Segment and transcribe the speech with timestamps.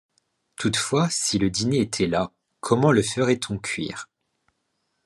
[0.55, 4.09] Toutefois si le dîner était là, comment le ferait-on cuire?